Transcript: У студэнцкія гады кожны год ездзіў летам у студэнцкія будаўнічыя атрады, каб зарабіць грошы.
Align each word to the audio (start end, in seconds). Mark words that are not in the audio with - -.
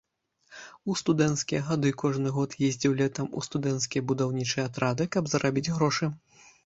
У 0.93 0.95
студэнцкія 1.01 1.59
гады 1.67 1.91
кожны 2.03 2.33
год 2.37 2.55
ездзіў 2.69 2.95
летам 3.01 3.27
у 3.37 3.43
студэнцкія 3.49 4.05
будаўнічыя 4.13 4.67
атрады, 4.71 5.03
каб 5.17 5.23
зарабіць 5.35 5.69
грошы. 5.77 6.05